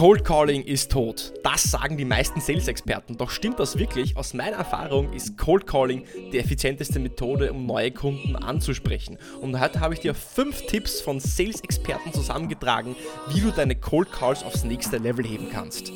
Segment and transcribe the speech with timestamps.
[0.00, 1.34] Cold Calling ist tot.
[1.44, 3.18] Das sagen die meisten Sales-Experten.
[3.18, 4.16] Doch stimmt das wirklich?
[4.16, 9.18] Aus meiner Erfahrung ist Cold Calling die effizienteste Methode, um neue Kunden anzusprechen.
[9.42, 12.96] Und heute habe ich dir fünf Tipps von Sales-Experten zusammengetragen,
[13.28, 15.92] wie du deine Cold Calls aufs nächste Level heben kannst.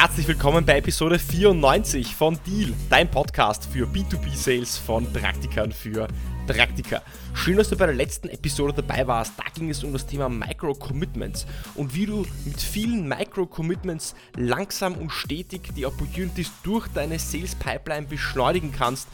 [0.00, 6.08] Herzlich willkommen bei Episode 94 von Deal, dein Podcast für B2B-Sales von Praktikern für
[6.46, 7.02] Praktika.
[7.34, 9.34] Schön, dass du bei der letzten Episode dabei warst.
[9.36, 15.12] Da ging es um das Thema Micro-Commitments und wie du mit vielen Micro-Commitments langsam und
[15.12, 19.06] stetig die Opportunities durch deine Sales-Pipeline beschleunigen kannst,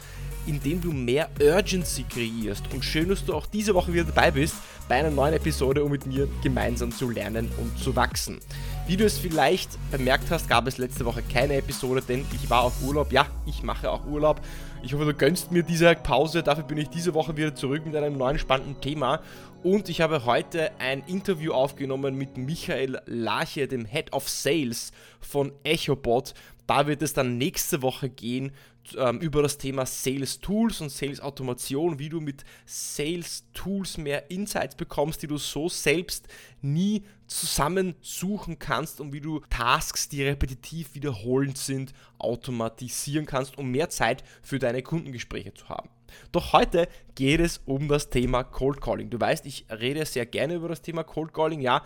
[0.45, 2.63] indem du mehr Urgency kreierst.
[2.73, 4.55] Und schön, dass du auch diese Woche wieder dabei bist
[4.87, 8.39] bei einer neuen Episode, um mit mir gemeinsam zu lernen und zu wachsen.
[8.87, 12.61] Wie du es vielleicht bemerkt hast, gab es letzte Woche keine Episode, denn ich war
[12.61, 13.11] auf Urlaub.
[13.11, 14.39] Ja, ich mache auch Urlaub.
[14.81, 16.41] Ich hoffe, du gönnst mir diese Pause.
[16.41, 19.19] Dafür bin ich diese Woche wieder zurück mit einem neuen spannenden Thema.
[19.61, 25.51] Und ich habe heute ein Interview aufgenommen mit Michael Lache, dem Head of Sales von
[25.65, 26.33] EchoBot.
[26.65, 28.53] Da wird es dann nächste Woche gehen
[28.95, 34.29] ähm, über das Thema Sales Tools und Sales Automation, wie du mit Sales Tools mehr
[34.29, 36.27] Insights bekommst, die du so selbst
[36.61, 43.89] nie zusammensuchen kannst und wie du Tasks, die repetitiv wiederholend sind, automatisieren kannst, um mehr
[43.89, 45.89] Zeit für deine Kundengespräche zu haben.
[46.31, 49.09] Doch heute geht es um das Thema Cold Calling.
[49.09, 51.59] Du weißt, ich rede sehr gerne über das Thema Cold Calling.
[51.59, 51.83] Ja,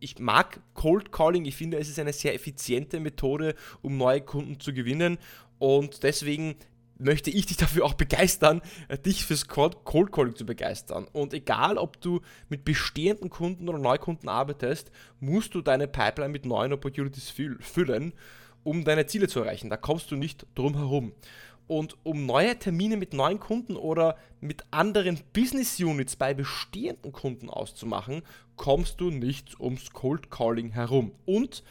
[0.00, 1.44] ich mag Cold Calling.
[1.44, 5.18] Ich finde, es ist eine sehr effiziente Methode, um neue Kunden zu gewinnen.
[5.62, 6.56] Und deswegen
[6.98, 11.06] möchte ich dich dafür auch begeistern, äh, dich fürs Cold Calling zu begeistern.
[11.12, 16.46] Und egal, ob du mit bestehenden Kunden oder Neukunden arbeitest, musst du deine Pipeline mit
[16.46, 18.12] neuen Opportunities füllen,
[18.64, 19.70] um deine Ziele zu erreichen.
[19.70, 21.12] Da kommst du nicht drum herum.
[21.68, 27.48] Und um neue Termine mit neuen Kunden oder mit anderen Business Units bei bestehenden Kunden
[27.48, 28.22] auszumachen,
[28.56, 31.12] kommst du nicht ums Cold Calling herum.
[31.24, 31.62] Und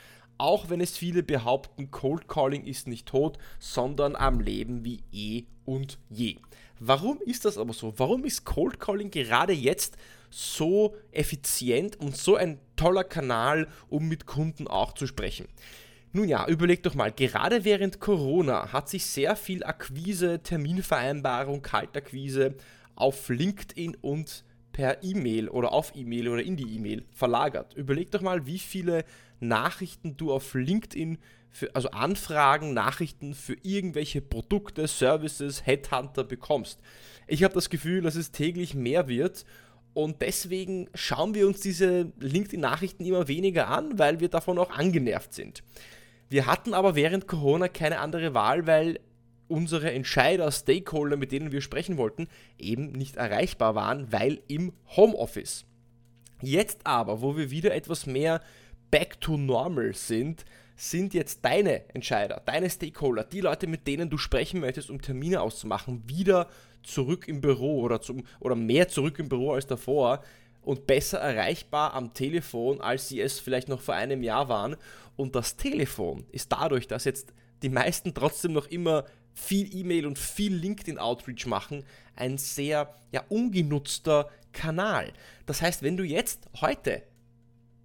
[0.42, 5.44] auch wenn es viele behaupten, Cold Calling ist nicht tot, sondern am Leben wie eh
[5.66, 6.38] und je.
[6.80, 7.94] Warum ist das aber so?
[7.98, 9.98] Warum ist Cold Calling gerade jetzt
[10.32, 15.48] so effizient und so ein toller Kanal, um mit Kunden auch zu sprechen?
[16.12, 22.56] Nun ja, überleg doch mal, gerade während Corona hat sich sehr viel Akquise, Terminvereinbarung, Kaltakquise
[22.96, 27.74] auf LinkedIn und per E-Mail oder auf E-Mail oder in die E-Mail verlagert.
[27.76, 29.04] Überleg doch mal, wie viele
[29.40, 31.18] Nachrichten du auf LinkedIn,
[31.50, 36.80] für, also Anfragen, Nachrichten für irgendwelche Produkte, Services, Headhunter bekommst.
[37.28, 39.46] Ich habe das Gefühl, dass es täglich mehr wird
[39.94, 45.34] und deswegen schauen wir uns diese LinkedIn-Nachrichten immer weniger an, weil wir davon auch angenervt
[45.34, 45.64] sind.
[46.30, 49.00] Wir hatten aber während Corona keine andere Wahl, weil
[49.52, 55.66] unsere Entscheider, Stakeholder, mit denen wir sprechen wollten, eben nicht erreichbar waren, weil im Homeoffice.
[56.42, 58.42] Jetzt aber, wo wir wieder etwas mehr
[58.90, 60.46] back to normal sind,
[60.76, 65.42] sind jetzt deine Entscheider, deine Stakeholder, die Leute, mit denen du sprechen möchtest, um Termine
[65.42, 66.48] auszumachen, wieder
[66.82, 70.24] zurück im Büro oder, zum, oder mehr zurück im Büro als davor
[70.64, 74.76] und besser erreichbar am Telefon, als sie es vielleicht noch vor einem Jahr waren.
[75.16, 80.20] Und das Telefon ist dadurch, dass jetzt die meisten trotzdem noch immer viel E-Mail und
[80.20, 81.84] viel LinkedIn-Outreach machen,
[82.16, 85.14] ein sehr ja, ungenutzter Kanal.
[85.46, 87.04] Das heißt, wenn du jetzt heute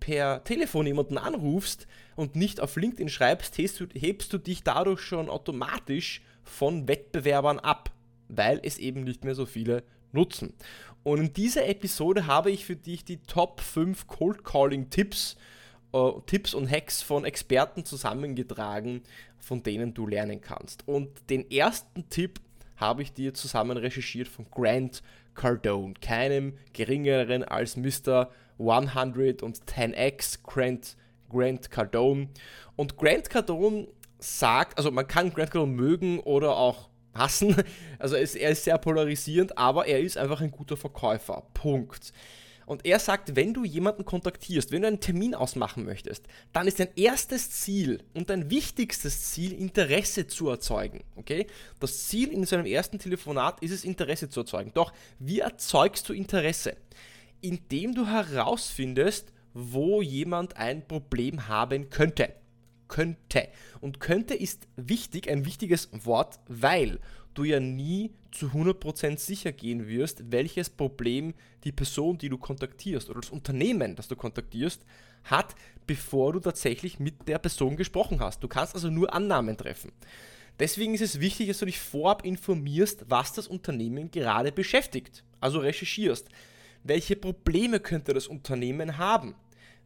[0.00, 5.00] per Telefon jemanden anrufst und nicht auf LinkedIn schreibst, hebst du, hebst du dich dadurch
[5.00, 7.90] schon automatisch von Wettbewerbern ab,
[8.28, 9.82] weil es eben nicht mehr so viele
[10.12, 10.54] nutzen.
[11.02, 15.36] Und in dieser Episode habe ich für dich die Top 5 Cold Calling Tipps,
[15.92, 19.02] äh, Tipps und Hacks von Experten zusammengetragen,
[19.38, 20.86] von denen du lernen kannst.
[20.86, 22.40] Und den ersten Tipp
[22.76, 25.02] habe ich dir zusammen recherchiert von Grant
[25.34, 28.30] Cardone, keinem geringeren als Mr.
[28.58, 30.96] 110x Grant,
[31.30, 32.28] Grant Cardone.
[32.74, 33.88] Und Grant Cardone
[34.18, 37.56] sagt, also man kann Grant Cardone mögen oder auch hassen,
[37.98, 41.44] also es, er ist sehr polarisierend, aber er ist einfach ein guter Verkäufer.
[41.54, 42.12] Punkt.
[42.66, 46.80] Und er sagt, wenn du jemanden kontaktierst, wenn du einen Termin ausmachen möchtest, dann ist
[46.80, 51.04] dein erstes Ziel und dein wichtigstes Ziel, Interesse zu erzeugen.
[51.14, 51.46] Okay?
[51.80, 54.72] Das Ziel in so einem ersten Telefonat ist es, Interesse zu erzeugen.
[54.74, 56.76] Doch wie erzeugst du Interesse?
[57.40, 62.34] indem du herausfindest, wo jemand ein Problem haben könnte.
[62.88, 63.48] Könnte.
[63.80, 67.00] Und könnte ist wichtig, ein wichtiges Wort, weil
[67.38, 71.34] du ja nie zu 100% sicher gehen wirst, welches Problem
[71.64, 74.84] die Person, die du kontaktierst oder das Unternehmen, das du kontaktierst,
[75.24, 75.54] hat,
[75.86, 78.42] bevor du tatsächlich mit der Person gesprochen hast.
[78.42, 79.92] Du kannst also nur Annahmen treffen.
[80.58, 85.22] Deswegen ist es wichtig, dass du dich vorab informierst, was das Unternehmen gerade beschäftigt.
[85.40, 86.28] Also recherchierst.
[86.82, 89.34] Welche Probleme könnte das Unternehmen haben?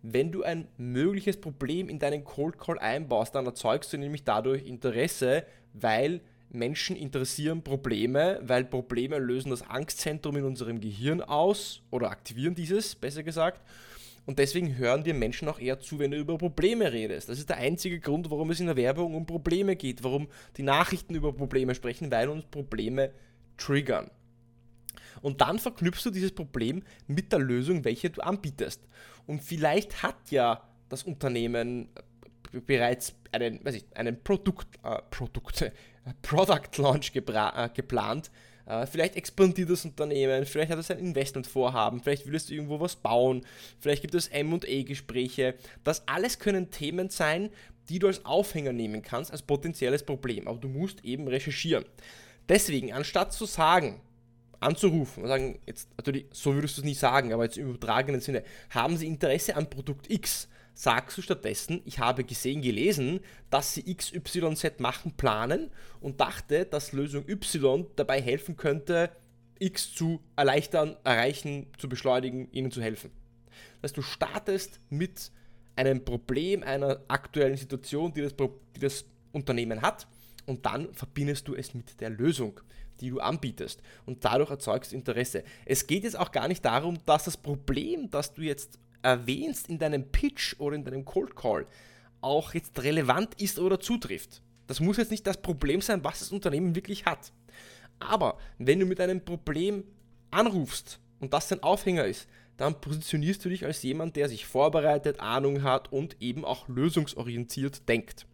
[0.03, 4.65] Wenn du ein mögliches Problem in deinen Cold Call einbaust, dann erzeugst du nämlich dadurch
[4.65, 5.45] Interesse,
[5.75, 6.21] weil
[6.51, 12.95] Menschen interessieren Probleme, weil Probleme lösen das Angstzentrum in unserem Gehirn aus oder aktivieren dieses,
[12.95, 13.61] besser gesagt.
[14.27, 17.29] Und deswegen hören dir Menschen auch eher zu, wenn du über Probleme redest.
[17.29, 20.63] Das ist der einzige Grund, warum es in der Werbung um Probleme geht, warum die
[20.63, 23.13] Nachrichten über Probleme sprechen, weil uns Probleme
[23.57, 24.11] triggern.
[25.23, 28.83] Und dann verknüpfst du dieses Problem mit der Lösung, welche du anbietest.
[29.27, 31.89] Und vielleicht hat ja das Unternehmen
[32.67, 35.71] bereits einen, weiß ich, einen Produkt, äh, Produkt, äh,
[36.23, 38.31] Product Launch äh, geplant.
[38.67, 42.97] Äh, vielleicht expandiert das Unternehmen, vielleicht hat es ein Investmentvorhaben, vielleicht willst du irgendwo was
[42.97, 43.45] bauen,
[43.79, 45.55] vielleicht gibt es MA-Gespräche.
[45.85, 47.51] Das alles können Themen sein,
[47.89, 50.47] die du als Aufhänger nehmen kannst, als potenzielles Problem.
[50.47, 51.85] Aber du musst eben recherchieren.
[52.49, 54.01] Deswegen, anstatt zu sagen,
[54.61, 58.21] anzurufen und sagen, jetzt natürlich, so würdest du es nie sagen, aber jetzt im übertragenen
[58.21, 60.49] Sinne, haben Sie Interesse an Produkt X?
[60.81, 66.93] Sagst du stattdessen, ich habe gesehen, gelesen, dass sie XYZ machen, planen und dachte, dass
[66.93, 69.11] Lösung Y dabei helfen könnte,
[69.59, 73.11] X zu erleichtern, erreichen, zu beschleunigen, ihnen zu helfen.
[73.83, 75.31] Das heißt, du startest mit
[75.77, 78.35] einem Problem, einer aktuellen Situation, die das,
[78.75, 80.09] die das Unternehmen hat
[80.47, 82.59] und dann verbindest du es mit der Lösung,
[83.03, 85.45] die du anbietest und dadurch erzeugst Interesse.
[85.67, 89.79] Es geht jetzt auch gar nicht darum, dass das Problem, das du jetzt erwähnst in
[89.79, 91.67] deinem Pitch oder in deinem Cold Call,
[92.21, 94.43] auch jetzt relevant ist oder zutrifft.
[94.67, 97.33] Das muss jetzt nicht das Problem sein, was das Unternehmen wirklich hat.
[97.99, 99.85] Aber wenn du mit einem Problem
[100.31, 105.21] anrufst und das dein Aufhänger ist, dann positionierst du dich als jemand, der sich vorbereitet,
[105.21, 108.27] Ahnung hat und eben auch lösungsorientiert denkt.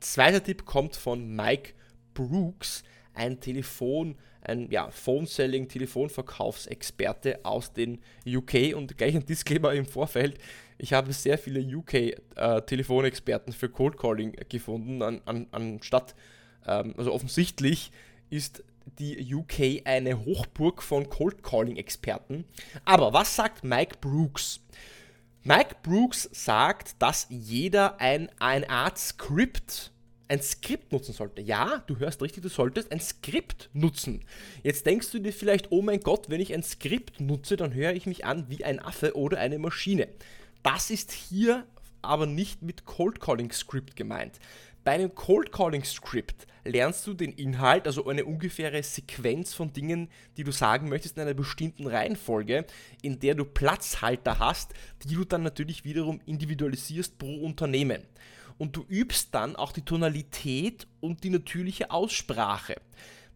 [0.00, 1.72] Zweiter Tipp kommt von Mike
[2.14, 2.82] Brooks,
[3.20, 10.38] ein Telefon, ein ja, Phone-Selling, Telefonverkaufsexperte aus den UK und gleich ein Disclaimer im Vorfeld.
[10.78, 16.14] Ich habe sehr viele UK-Telefonexperten äh, für Cold Calling gefunden, an, an, anstatt,
[16.66, 17.92] ähm, also offensichtlich
[18.30, 18.64] ist
[18.98, 22.44] die UK eine Hochburg von Cold Calling-Experten.
[22.86, 24.60] Aber was sagt Mike Brooks?
[25.42, 29.92] Mike Brooks sagt, dass jeder ein, eine Art Skript
[30.30, 31.42] ein Skript nutzen sollte.
[31.42, 34.24] Ja, du hörst richtig, du solltest ein Skript nutzen.
[34.62, 37.92] Jetzt denkst du dir vielleicht, oh mein Gott, wenn ich ein Skript nutze, dann höre
[37.94, 40.06] ich mich an wie ein Affe oder eine Maschine.
[40.62, 41.66] Das ist hier
[42.00, 44.38] aber nicht mit Cold Calling Script gemeint.
[44.84, 50.08] Bei einem Cold Calling Script lernst du den Inhalt, also eine ungefähre Sequenz von Dingen,
[50.36, 52.66] die du sagen möchtest in einer bestimmten Reihenfolge,
[53.02, 58.06] in der du Platzhalter hast, die du dann natürlich wiederum individualisierst pro Unternehmen
[58.60, 62.76] und du übst dann auch die Tonalität und die natürliche Aussprache.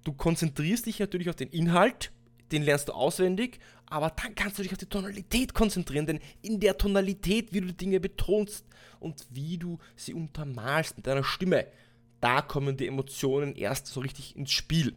[0.04, 2.12] Du konzentrierst dich natürlich auf den Inhalt,
[2.52, 6.60] den lernst du auswendig, aber dann kannst du dich auf die Tonalität konzentrieren, denn in
[6.60, 8.66] der Tonalität, wie du die Dinge betonst
[9.00, 11.68] und wie du sie untermalst mit deiner Stimme,
[12.20, 14.94] da kommen die Emotionen erst so richtig ins Spiel.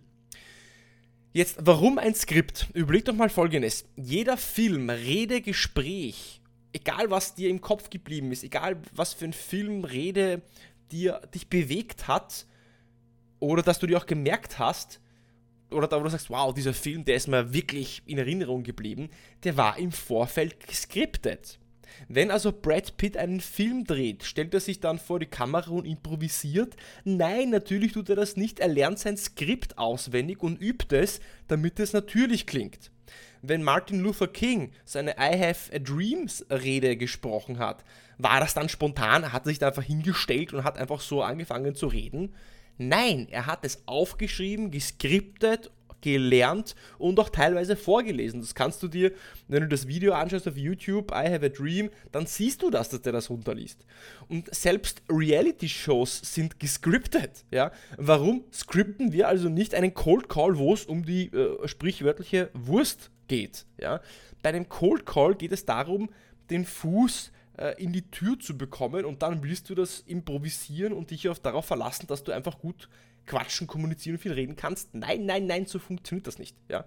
[1.32, 2.68] Jetzt, warum ein Skript?
[2.74, 3.86] Überleg doch mal folgendes.
[3.96, 6.42] Jeder Film, Rede, Gespräch
[6.74, 10.42] egal was dir im Kopf geblieben ist, egal was für ein Film, Rede
[10.92, 12.46] dir dich bewegt hat
[13.40, 15.00] oder dass du dir auch gemerkt hast,
[15.70, 19.10] oder da wo du sagst, wow, dieser Film, der ist mir wirklich in Erinnerung geblieben,
[19.44, 21.60] der war im Vorfeld geskriptet.
[22.08, 25.86] Wenn also Brad Pitt einen Film dreht, stellt er sich dann vor die Kamera und
[25.86, 26.76] improvisiert?
[27.04, 28.60] Nein, natürlich tut er das nicht.
[28.60, 32.92] Er lernt sein Skript auswendig und übt es, damit es natürlich klingt
[33.42, 37.84] wenn Martin Luther King seine I Have a Dreams Rede gesprochen hat,
[38.18, 41.76] war das dann spontan, hat er sich da einfach hingestellt und hat einfach so angefangen
[41.76, 42.34] zu reden?
[42.78, 48.42] Nein, er hat es aufgeschrieben, geskriptet, gelernt und auch teilweise vorgelesen.
[48.42, 49.12] Das kannst du dir,
[49.48, 52.90] wenn du das Video anschaust auf YouTube, I Have a Dream, dann siehst du das,
[52.90, 53.86] dass der das runterliest.
[54.28, 57.46] Und selbst Reality-Shows sind gescriptet.
[57.52, 57.72] Ja?
[57.98, 63.12] Warum skripten wir also nicht einen Cold Call, wo es um die äh, sprichwörtliche Wurst
[63.28, 63.66] geht.
[63.80, 64.02] Ja?
[64.42, 66.10] Bei einem Cold Call geht es darum,
[66.50, 71.12] den Fuß äh, in die Tür zu bekommen und dann willst du das improvisieren und
[71.12, 72.90] dich auf, darauf verlassen, dass du einfach gut
[73.26, 74.96] quatschen, kommunizieren und viel reden kannst.
[74.96, 76.56] Nein, nein, nein, so funktioniert das nicht.
[76.70, 76.86] Ja?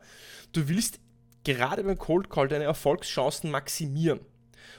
[0.52, 1.00] Du willst
[1.44, 4.20] gerade beim Cold Call deine Erfolgschancen maximieren.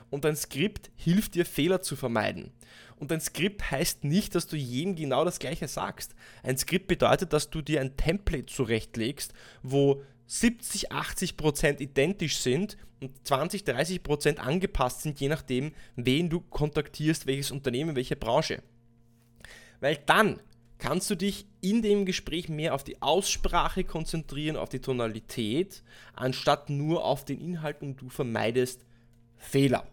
[0.09, 2.51] Und dein Skript hilft dir, Fehler zu vermeiden.
[2.97, 6.13] Und ein Skript heißt nicht, dass du jedem genau das Gleiche sagst.
[6.43, 12.77] Ein Skript bedeutet, dass du dir ein Template zurechtlegst, wo 70, 80 Prozent identisch sind
[13.01, 18.63] und 20, 30 Prozent angepasst sind, je nachdem, wen du kontaktierst, welches Unternehmen, welche Branche.
[19.81, 20.39] Weil dann
[20.77, 25.83] kannst du dich in dem Gespräch mehr auf die Aussprache konzentrieren, auf die Tonalität,
[26.13, 28.85] anstatt nur auf den Inhalt und du vermeidest
[29.35, 29.85] Fehler.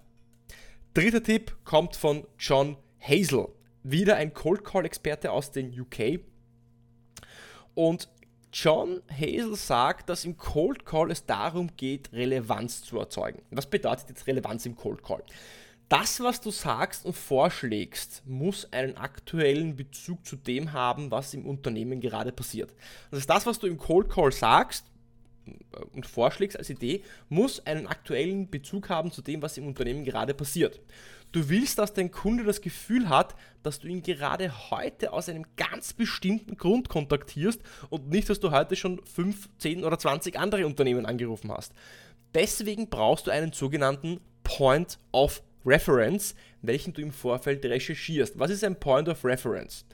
[0.94, 3.48] Dritter Tipp kommt von John Hazel,
[3.82, 6.20] wieder ein Cold Call Experte aus den UK.
[7.74, 8.08] Und
[8.52, 13.42] John Hazel sagt, dass im Cold Call es darum geht, Relevanz zu erzeugen.
[13.50, 15.22] Was bedeutet jetzt Relevanz im Cold Call?
[15.88, 21.46] Das, was du sagst und vorschlägst, muss einen aktuellen Bezug zu dem haben, was im
[21.46, 22.74] Unternehmen gerade passiert.
[23.10, 24.84] Das heißt, das, was du im Cold Call sagst
[25.46, 30.04] äh, und vorschlägst als Idee, muss einen aktuellen Bezug haben zu dem, was im Unternehmen
[30.04, 30.78] gerade passiert.
[31.32, 35.44] Du willst, dass dein Kunde das Gefühl hat, dass du ihn gerade heute aus einem
[35.56, 40.66] ganz bestimmten Grund kontaktierst und nicht, dass du heute schon 5, 10 oder 20 andere
[40.66, 41.72] Unternehmen angerufen hast.
[42.34, 48.38] Deswegen brauchst du einen sogenannten Point of Reference, welchen du im Vorfeld recherchierst.
[48.38, 49.84] Was ist ein Point of Reference?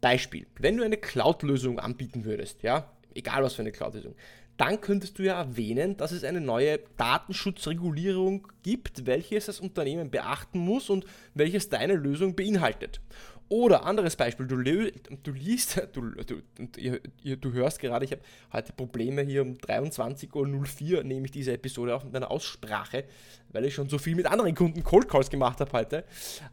[0.00, 4.14] Beispiel, wenn du eine Cloud-Lösung anbieten würdest, ja, egal was für eine Cloud-Lösung,
[4.58, 10.58] dann könntest du ja erwähnen, dass es eine neue Datenschutzregulierung gibt, welches das Unternehmen beachten
[10.58, 13.00] muss und welches deine Lösung beinhaltet.
[13.48, 18.20] Oder anderes Beispiel, du, du liest, du, du, du, hörst gerade, ich habe
[18.52, 23.04] heute Probleme hier um 23.04 Uhr, nehme ich diese Episode auf mit meiner Aussprache,
[23.50, 25.98] weil ich schon so viel mit anderen Kunden Cold Calls gemacht habe heute,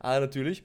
[0.03, 0.63] äh, natürlich.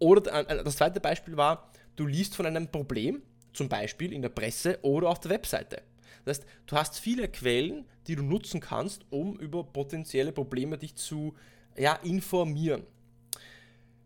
[0.00, 3.22] Oder äh, das zweite Beispiel war, du liest von einem Problem,
[3.54, 5.82] zum Beispiel in der Presse oder auf der Webseite.
[6.26, 10.96] Das heißt, du hast viele Quellen, die du nutzen kannst, um über potenzielle Probleme dich
[10.96, 11.34] zu
[11.76, 12.82] ja, informieren.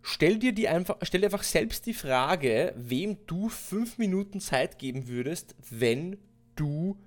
[0.03, 4.79] Stell dir, die einfach, stell dir einfach selbst die Frage, wem du fünf Minuten Zeit
[4.79, 6.19] geben würdest, wenn
[6.57, 6.99] du,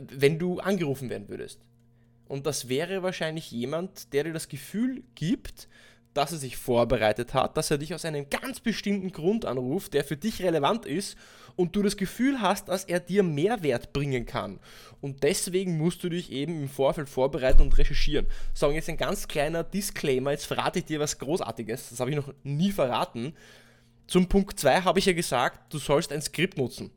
[0.00, 1.60] wenn du angerufen werden würdest.
[2.26, 5.68] Und das wäre wahrscheinlich jemand, der dir das Gefühl gibt,
[6.14, 10.04] dass er sich vorbereitet hat, dass er dich aus einem ganz bestimmten Grund anruft, der
[10.04, 11.16] für dich relevant ist
[11.56, 14.60] und du das Gefühl hast, dass er dir Mehrwert bringen kann.
[15.00, 18.26] Und deswegen musst du dich eben im Vorfeld vorbereiten und recherchieren.
[18.54, 22.16] So, jetzt ein ganz kleiner Disclaimer, jetzt verrate ich dir was Großartiges, das habe ich
[22.16, 23.34] noch nie verraten.
[24.06, 26.90] Zum Punkt 2 habe ich ja gesagt, du sollst ein Skript nutzen.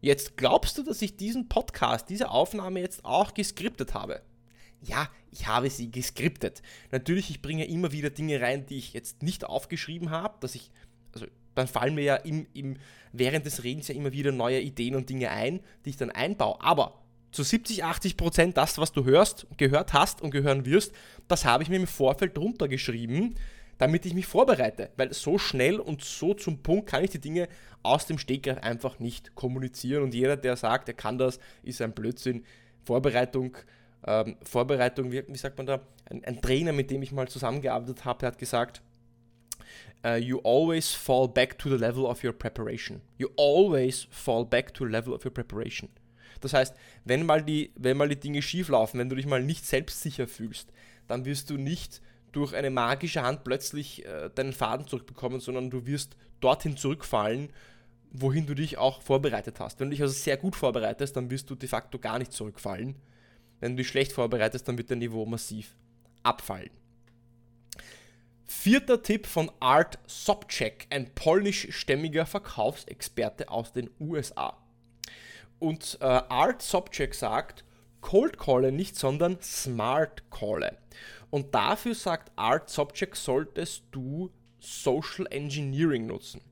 [0.00, 4.20] Jetzt glaubst du, dass ich diesen Podcast, diese Aufnahme jetzt auch geskriptet habe?
[4.86, 6.62] ja, ich habe sie geskriptet.
[6.90, 10.70] Natürlich, ich bringe immer wieder Dinge rein, die ich jetzt nicht aufgeschrieben habe, dass ich,
[11.54, 12.76] dann fallen mir ja im, im,
[13.12, 16.60] während des Redens ja immer wieder neue Ideen und Dinge ein, die ich dann einbaue.
[16.60, 17.00] Aber
[17.32, 20.92] zu 70, 80 Prozent das, was du hörst, gehört hast und gehören wirst,
[21.28, 23.34] das habe ich mir im Vorfeld runtergeschrieben,
[23.78, 24.90] damit ich mich vorbereite.
[24.96, 27.48] Weil so schnell und so zum Punkt kann ich die Dinge
[27.82, 30.02] aus dem Stegreif einfach nicht kommunizieren.
[30.02, 32.44] Und jeder, der sagt, er kann das, ist ein Blödsinn.
[32.84, 33.56] Vorbereitung
[34.06, 35.80] ähm, Vorbereitung, wie, wie, sagt man da,
[36.10, 38.82] ein, ein, Trainer, mit dem ich mal zusammengearbeitet habe, hat gesagt,
[40.04, 43.00] uh, you always fall back to the level of your preparation.
[43.18, 45.88] You always fall back to the level of your preparation.
[46.40, 49.42] Das heißt, wenn mal die, wenn mal die Dinge schief laufen, wenn du dich mal
[49.42, 50.72] nicht selbstsicher fühlst,
[51.06, 52.02] dann wirst du nicht
[52.32, 57.50] durch eine magische Hand plötzlich äh, deinen Faden zurückbekommen, sondern du wirst dorthin zurückfallen,
[58.10, 59.80] wohin du dich auch vorbereitet hast.
[59.80, 62.96] Wenn du dich also sehr gut vorbereitest, dann wirst du de facto gar nicht zurückfallen,
[63.60, 65.76] wenn du dich schlecht vorbereitest, dann wird dein Niveau massiv
[66.22, 66.70] abfallen.
[68.46, 74.56] Vierter Tipp von Art Sobczak, ein polnischstämmiger Verkaufsexperte aus den USA.
[75.58, 77.64] Und äh, Art Sobczak sagt,
[78.00, 80.76] Cold Calle nicht, sondern Smart Calle.
[81.30, 86.42] Und dafür sagt Art Sobczak, solltest du Social Engineering nutzen.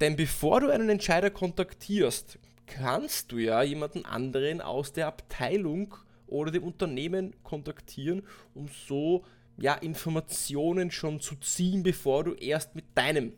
[0.00, 5.94] Denn bevor du einen Entscheider kontaktierst, kannst du ja jemanden anderen aus der Abteilung
[6.26, 8.22] oder dem Unternehmen kontaktieren,
[8.54, 9.24] um so
[9.58, 13.32] ja, Informationen schon zu ziehen, bevor du erst mit deinem,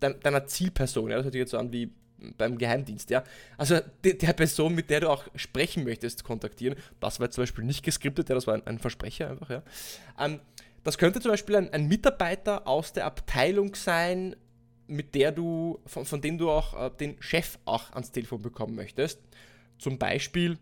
[0.00, 1.92] deiner Zielperson, ja, das hört sich jetzt so an wie
[2.36, 3.24] beim Geheimdienst, ja,
[3.56, 6.76] also de, der Person, mit der du auch sprechen möchtest, kontaktieren.
[7.00, 9.62] Das war zum Beispiel nicht geskriptet, ja, das war ein, ein Versprecher einfach, ja.
[10.18, 10.40] Ähm,
[10.84, 14.36] das könnte zum Beispiel ein, ein, Mitarbeiter aus der Abteilung sein,
[14.86, 18.74] mit der du, von, von dem du auch äh, den Chef auch ans Telefon bekommen
[18.74, 19.20] möchtest.
[19.78, 20.58] Zum Beispiel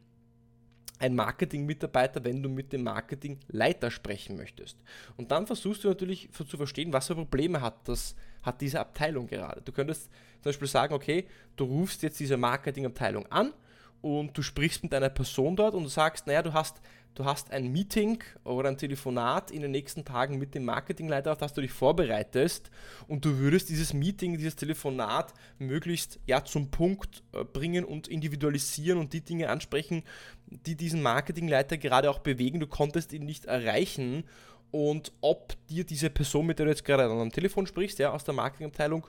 [0.98, 4.76] ein Marketing-Mitarbeiter, wenn du mit dem Marketingleiter sprechen möchtest.
[5.16, 9.26] Und dann versuchst du natürlich zu verstehen, was für Probleme hat, das, hat diese Abteilung
[9.26, 9.62] gerade.
[9.62, 10.04] Du könntest
[10.42, 11.26] zum Beispiel sagen, okay,
[11.56, 13.52] du rufst jetzt diese Marketingabteilung an
[14.00, 16.80] und du sprichst mit einer Person dort und du sagst, naja, du hast
[17.18, 21.38] du hast ein Meeting oder ein Telefonat in den nächsten Tagen mit dem Marketingleiter, auf
[21.38, 22.70] das du dich vorbereitest
[23.08, 28.98] und du würdest dieses Meeting, dieses Telefonat möglichst ja, zum Punkt äh, bringen und individualisieren
[29.00, 30.04] und die Dinge ansprechen,
[30.46, 32.60] die diesen Marketingleiter gerade auch bewegen.
[32.60, 34.22] Du konntest ihn nicht erreichen
[34.70, 38.22] und ob dir diese Person, mit der du jetzt gerade am Telefon sprichst, ja, aus
[38.22, 39.08] der Marketingabteilung,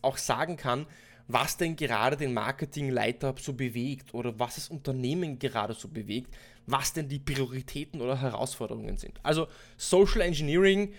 [0.00, 0.86] auch sagen kann,
[1.28, 6.34] was denn gerade den Marketingleiter so bewegt oder was das Unternehmen gerade so bewegt,
[6.66, 9.20] was denn die Prioritäten oder Herausforderungen sind.
[9.22, 10.92] Also Social Engineering,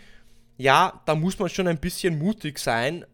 [0.57, 3.05] ja, da muss man schon ein bisschen mutig sein,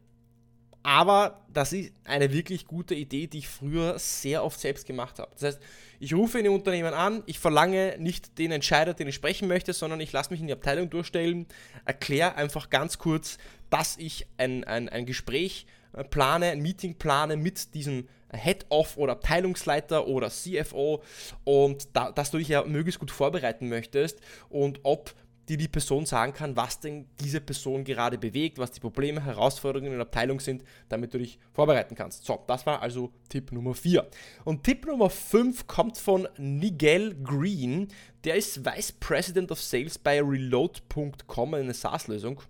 [0.84, 5.32] aber das ist eine wirklich gute Idee, die ich früher sehr oft selbst gemacht habe.
[5.34, 5.60] Das heißt,
[6.00, 9.74] ich rufe in dem Unternehmen an, ich verlange nicht den Entscheider, den ich sprechen möchte,
[9.74, 11.48] sondern ich lasse mich in die Abteilung durchstellen,
[11.86, 13.38] erkläre einfach ganz kurz,
[13.70, 15.66] dass ich ein, ein, ein Gespräch
[16.04, 21.02] plane, ein Meeting plane mit diesem Head-Off oder Abteilungsleiter oder CFO
[21.44, 25.14] und da, dass du dich ja möglichst gut vorbereiten möchtest und ob
[25.50, 29.92] die die Person sagen kann, was denn diese Person gerade bewegt, was die Probleme, Herausforderungen
[29.92, 32.26] in der Abteilung sind, damit du dich vorbereiten kannst.
[32.26, 34.08] So, das war also Tipp Nummer 4.
[34.44, 37.90] Und Tipp Nummer 5 kommt von Nigel Green,
[38.24, 42.42] der ist Vice President of Sales bei Reload.com, eine SaaS-Lösung.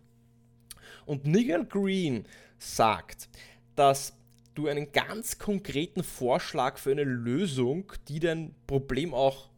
[1.06, 2.26] Und Nigel Green
[2.66, 3.30] sagt,
[3.76, 4.14] dass
[4.56, 9.50] du einen ganz konkreten Vorschlag für eine Lösung, die dein Problem auch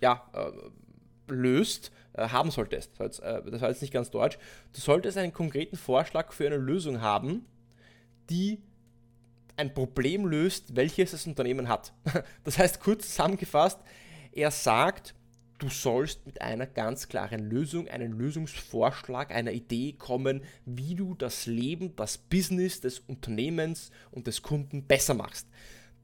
[0.00, 2.92] ja, äh, löst, äh, haben solltest.
[2.98, 4.38] Das jetzt, äh, das jetzt nicht ganz deutsch.
[4.72, 7.46] Du solltest einen konkreten Vorschlag für eine Lösung haben,
[8.30, 8.60] die
[9.56, 11.92] ein Problem löst, welches das Unternehmen hat.
[12.44, 13.80] Das heißt, kurz zusammengefasst,
[14.32, 15.14] er sagt,
[15.62, 21.46] du sollst mit einer ganz klaren Lösung, einem Lösungsvorschlag, einer Idee kommen, wie du das
[21.46, 25.46] Leben, das Business des Unternehmens und des Kunden besser machst.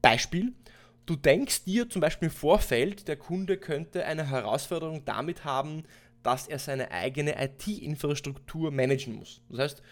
[0.01, 0.53] Beispiel,
[1.09, 5.85] Du denkst dir zum Beispiel im Vorfeld, der Kunde könnte eine Herausforderung damit haben,
[6.21, 9.41] dass er seine eigene IT-Infrastruktur managen muss.
[9.49, 9.83] Das heißt,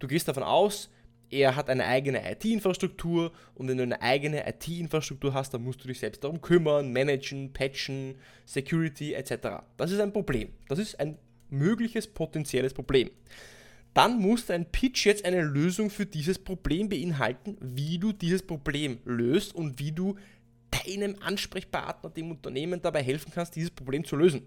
[0.00, 0.90] du gehst davon aus,
[1.30, 5.88] er hat eine eigene IT-Infrastruktur und wenn du eine eigene IT-Infrastruktur hast, dann musst du
[5.88, 9.62] dich selbst darum kümmern, managen, patchen, Security etc.
[9.76, 10.50] Das ist ein Problem.
[10.68, 11.18] Das ist ein
[11.50, 13.10] mögliches potenzielles Problem.
[13.94, 18.98] Dann muss dein Pitch jetzt eine Lösung für dieses Problem beinhalten, wie du dieses Problem
[19.04, 20.16] löst und wie du
[20.70, 24.42] deinem Ansprechpartner, dem Unternehmen dabei helfen kannst, dieses Problem zu lösen.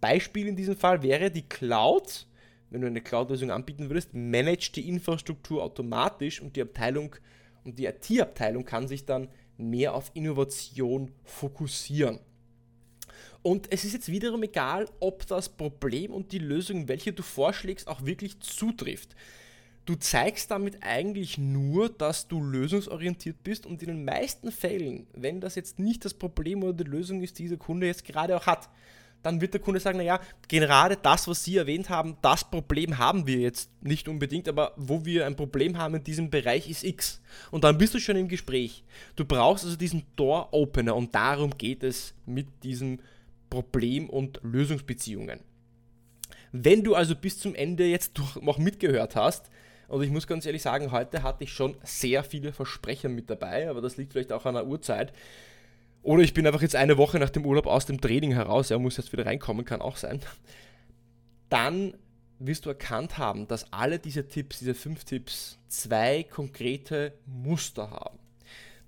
[0.00, 2.26] Beispiel in diesem Fall wäre die Cloud.
[2.70, 7.16] Wenn du eine Cloud-Lösung anbieten würdest, managt die Infrastruktur automatisch und die Abteilung
[7.64, 9.28] und die IT-Abteilung kann sich dann
[9.58, 12.20] mehr auf Innovation fokussieren.
[13.42, 17.88] Und es ist jetzt wiederum egal, ob das Problem und die Lösung, welche du vorschlägst,
[17.88, 19.16] auch wirklich zutrifft.
[19.86, 25.40] Du zeigst damit eigentlich nur, dass du lösungsorientiert bist und in den meisten Fällen, wenn
[25.40, 28.46] das jetzt nicht das Problem oder die Lösung ist, die dieser Kunde jetzt gerade auch
[28.46, 28.68] hat,
[29.22, 33.26] dann wird der Kunde sagen, naja, gerade das, was Sie erwähnt haben, das Problem haben
[33.26, 37.20] wir jetzt nicht unbedingt, aber wo wir ein Problem haben in diesem Bereich ist X.
[37.50, 38.84] Und dann bist du schon im Gespräch.
[39.16, 43.02] Du brauchst also diesen Door-Opener und darum geht es mit diesen
[43.50, 45.40] Problem- und Lösungsbeziehungen.
[46.52, 49.50] Wenn du also bis zum Ende jetzt noch mitgehört hast,
[49.88, 53.68] und ich muss ganz ehrlich sagen, heute hatte ich schon sehr viele Versprecher mit dabei,
[53.68, 55.12] aber das liegt vielleicht auch an der Uhrzeit.
[56.02, 58.76] Oder ich bin einfach jetzt eine Woche nach dem Urlaub aus dem Training heraus, er
[58.76, 60.20] ja, muss jetzt wieder reinkommen, kann auch sein.
[61.50, 61.94] Dann
[62.38, 68.18] wirst du erkannt haben, dass alle diese Tipps, diese fünf Tipps, zwei konkrete Muster haben.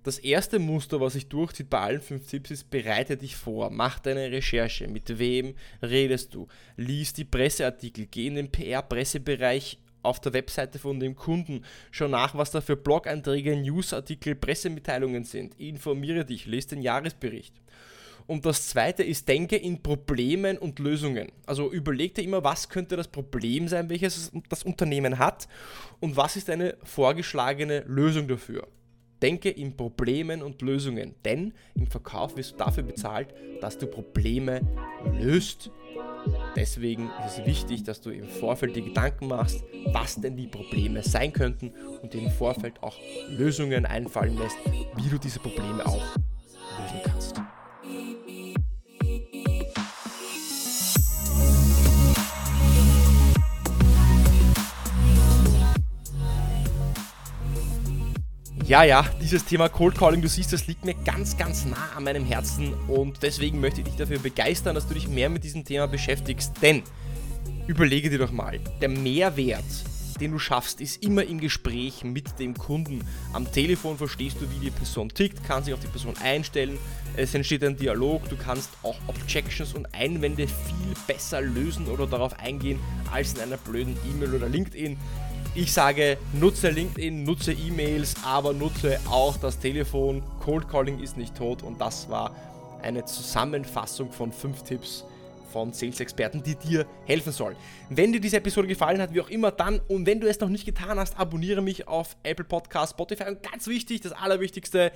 [0.02, 4.00] Das erste Muster, was sich durchzieht bei allen fünf Tipps, ist, bereite dich vor, mach
[4.00, 10.32] deine Recherche, mit wem redest du, lies die Presseartikel, geh in den PR-Pressebereich auf der
[10.32, 11.64] Webseite von dem Kunden.
[11.90, 15.58] Schau nach, was da für Blog-Einträge, Newsartikel, Pressemitteilungen sind.
[15.58, 17.54] Informiere dich, lese den Jahresbericht.
[18.26, 21.32] Und das zweite ist, denke in Problemen und Lösungen.
[21.46, 25.48] Also überleg dir immer, was könnte das Problem sein, welches das Unternehmen hat
[26.00, 28.68] und was ist eine vorgeschlagene Lösung dafür.
[29.22, 33.28] Denke in Problemen und Lösungen, denn im Verkauf wirst du dafür bezahlt,
[33.60, 34.60] dass du Probleme
[35.20, 35.70] löst.
[36.56, 41.02] Deswegen ist es wichtig, dass du im Vorfeld die Gedanken machst, was denn die Probleme
[41.02, 42.96] sein könnten und dir im Vorfeld auch
[43.30, 44.56] Lösungen einfallen lässt,
[44.96, 46.16] wie du diese Probleme auch
[46.78, 47.41] lösen kannst.
[58.66, 62.04] Ja, ja, dieses Thema Cold Calling, du siehst, das liegt mir ganz, ganz nah an
[62.04, 65.64] meinem Herzen und deswegen möchte ich dich dafür begeistern, dass du dich mehr mit diesem
[65.64, 66.52] Thema beschäftigst.
[66.62, 66.84] Denn,
[67.66, 69.64] überlege dir doch mal, der Mehrwert,
[70.20, 73.04] den du schaffst, ist immer im Gespräch mit dem Kunden.
[73.32, 76.78] Am Telefon verstehst du, wie die Person tickt, kannst dich auf die Person einstellen,
[77.16, 82.38] es entsteht ein Dialog, du kannst auch Objections und Einwände viel besser lösen oder darauf
[82.38, 82.78] eingehen
[83.10, 84.96] als in einer blöden E-Mail oder LinkedIn.
[85.54, 90.22] Ich sage, nutze LinkedIn, nutze E-Mails, aber nutze auch das Telefon.
[90.40, 92.34] Cold Calling ist nicht tot und das war
[92.80, 95.04] eine Zusammenfassung von fünf Tipps
[95.52, 97.54] von Sales-Experten, die dir helfen sollen.
[97.90, 100.48] Wenn dir diese Episode gefallen hat, wie auch immer, dann und wenn du es noch
[100.48, 104.90] nicht getan hast, abonniere mich auf Apple Podcast, Spotify und ganz wichtig, das Allerwichtigste,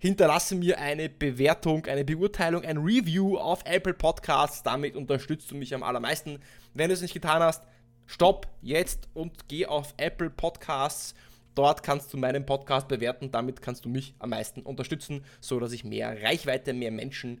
[0.00, 4.64] hinterlasse mir eine Bewertung, eine Beurteilung, ein Review auf Apple Podcasts.
[4.64, 6.40] Damit unterstützt du mich am allermeisten.
[6.74, 7.62] Wenn du es nicht getan hast,
[8.06, 11.14] stopp jetzt und geh auf Apple Podcasts.
[11.54, 13.30] Dort kannst du meinen Podcast bewerten.
[13.30, 17.40] Damit kannst du mich am meisten unterstützen, so dass ich mehr Reichweite, mehr Menschen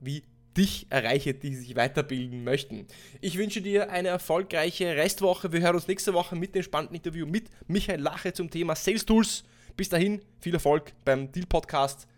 [0.00, 0.22] wie
[0.56, 2.86] dich erreiche, die sich weiterbilden möchten.
[3.20, 5.52] Ich wünsche dir eine erfolgreiche Restwoche.
[5.52, 9.06] Wir hören uns nächste Woche mit dem spannenden Interview mit Michael Lache zum Thema Sales
[9.06, 9.44] Tools.
[9.76, 12.08] Bis dahin, viel Erfolg beim Deal Podcast.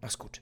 [0.00, 0.40] Mach's gut.